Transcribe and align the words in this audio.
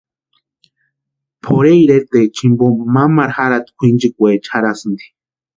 Pʼorhe 1.41 1.73
iretaecha 1.83 2.33
jimpo 2.37 2.65
mamaru 2.93 3.33
jarhati 3.37 3.71
kwʼinchikwaecha 3.77 4.51
jarhasïnti. 4.53 5.05